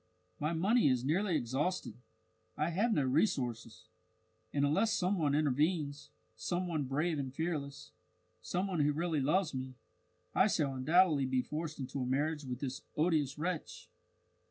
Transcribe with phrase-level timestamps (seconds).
[0.39, 1.93] My money is nearly exhausted,
[2.57, 3.85] I have no resources,
[4.51, 7.91] and unless some one intervenes, some one brave and fearless,
[8.41, 9.75] some one who really loves me,
[10.33, 13.91] I shall undoubtedly be forced into a marriage with this odious wretch.